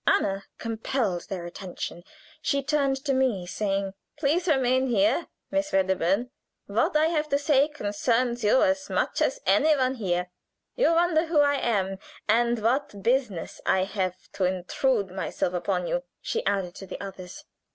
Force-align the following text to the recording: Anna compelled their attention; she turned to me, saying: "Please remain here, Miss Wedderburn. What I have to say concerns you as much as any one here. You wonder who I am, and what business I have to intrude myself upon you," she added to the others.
Anna 0.07 0.45
compelled 0.57 1.29
their 1.29 1.45
attention; 1.45 2.03
she 2.41 2.63
turned 2.63 2.97
to 3.05 3.13
me, 3.13 3.45
saying: 3.45 3.93
"Please 4.17 4.47
remain 4.47 4.87
here, 4.87 5.27
Miss 5.51 5.71
Wedderburn. 5.71 6.31
What 6.65 6.97
I 6.97 7.05
have 7.09 7.29
to 7.29 7.37
say 7.37 7.67
concerns 7.67 8.43
you 8.43 8.63
as 8.63 8.89
much 8.89 9.21
as 9.21 9.39
any 9.45 9.77
one 9.77 9.93
here. 9.93 10.31
You 10.75 10.91
wonder 10.95 11.25
who 11.27 11.41
I 11.41 11.57
am, 11.57 11.99
and 12.27 12.57
what 12.63 13.03
business 13.03 13.61
I 13.63 13.83
have 13.83 14.15
to 14.31 14.45
intrude 14.45 15.11
myself 15.11 15.53
upon 15.53 15.85
you," 15.85 16.01
she 16.19 16.43
added 16.47 16.73
to 16.77 16.87
the 16.87 16.99
others. 16.99 17.45